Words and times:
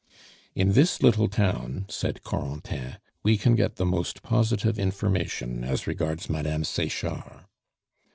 "In 0.55 0.71
this 0.73 1.03
little 1.03 1.27
town," 1.27 1.85
said 1.87 2.23
Corentin, 2.23 2.95
"we 3.21 3.37
can 3.37 3.53
get 3.53 3.75
the 3.75 3.85
most 3.85 4.23
positive 4.23 4.79
information 4.79 5.63
as 5.63 5.85
regards 5.85 6.27
Madame 6.27 6.63
Sechard." 6.63 7.45